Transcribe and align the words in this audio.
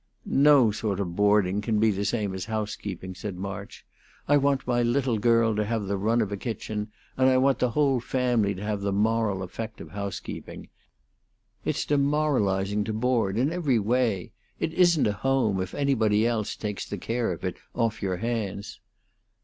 "No 0.25 0.71
sort 0.71 0.99
of 0.99 1.15
boarding 1.15 1.61
can 1.61 1.79
be 1.79 1.91
the 1.91 2.05
same 2.05 2.33
as 2.33 2.45
house 2.45 2.75
keeping," 2.75 3.13
said 3.13 3.35
March. 3.37 3.85
"I 4.27 4.35
want 4.35 4.65
my 4.65 4.81
little 4.81 5.19
girl 5.19 5.55
to 5.55 5.63
have 5.63 5.83
the 5.85 5.95
run 5.95 6.21
of 6.23 6.31
a 6.31 6.37
kitchen, 6.37 6.91
and 7.17 7.29
I 7.29 7.37
want 7.37 7.59
the 7.59 7.69
whole 7.69 7.99
family 7.99 8.55
to 8.55 8.63
have 8.63 8.81
the 8.81 8.91
moral 8.91 9.43
effect 9.43 9.79
of 9.79 9.91
housekeeping. 9.91 10.69
It's 11.63 11.85
demoralizing 11.85 12.83
to 12.85 12.93
board, 12.93 13.37
in 13.37 13.51
every 13.53 13.77
way; 13.77 14.31
it 14.59 14.73
isn't 14.73 15.05
a 15.05 15.13
home, 15.13 15.61
if 15.61 15.75
anybody 15.75 16.25
else 16.25 16.55
takes 16.55 16.83
the 16.89 16.97
care 16.97 17.31
of 17.31 17.43
it 17.45 17.57
off 17.75 18.01
your 18.01 18.17
hands." 18.17 18.79